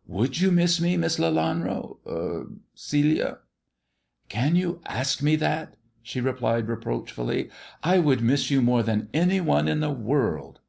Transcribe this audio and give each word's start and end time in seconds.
"Would 0.16 0.40
you 0.40 0.50
miss 0.50 0.80
me, 0.80 0.96
Miss 0.96 1.18
Leianro— 1.18 1.98
Celia 2.74 3.24
1 3.26 3.36
""Can 4.30 4.56
you 4.56 4.80
ask 4.86 5.20
me 5.20 5.36
that 5.36 5.72
1" 5.72 5.76
she 6.04 6.20
replied 6.22 6.68
reproachfully." 6.68 7.50
I 7.92 7.98
would 7.98 8.22
miss 8.22 8.50
you 8.50 8.62
more 8.62 8.82
than 8.82 9.10
any 9.12 9.42
one 9.42 9.68
in 9.68 9.80
the 9.80 9.90
world." 9.92 10.60